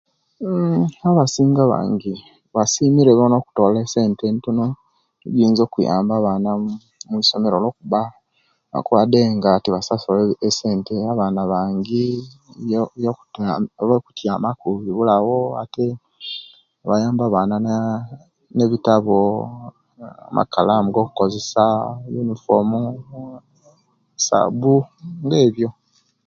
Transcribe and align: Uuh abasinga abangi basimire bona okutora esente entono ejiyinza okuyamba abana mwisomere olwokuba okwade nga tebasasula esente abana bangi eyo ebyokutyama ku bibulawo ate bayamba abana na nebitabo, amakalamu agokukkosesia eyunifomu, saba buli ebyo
Uuh 0.45 0.85
abasinga 1.09 1.61
abangi 1.65 2.13
basimire 2.55 3.11
bona 3.19 3.35
okutora 3.37 3.77
esente 3.85 4.23
entono 4.31 4.65
ejiyinza 5.25 5.61
okuyamba 5.65 6.13
abana 6.17 6.49
mwisomere 7.11 7.55
olwokuba 7.57 8.01
okwade 8.79 9.19
nga 9.35 9.49
tebasasula 9.63 10.21
esente 10.47 10.93
abana 11.13 11.41
bangi 11.51 12.03
eyo 12.67 12.83
ebyokutyama 13.77 14.49
ku 14.59 14.69
bibulawo 14.83 15.37
ate 15.63 15.85
bayamba 16.89 17.23
abana 17.25 17.55
na 17.65 17.75
nebitabo, 18.55 19.19
amakalamu 20.29 20.87
agokukkosesia 20.89 21.65
eyunifomu, 22.07 22.81
saba 24.25 24.49
buli 25.21 25.35
ebyo 25.47 25.69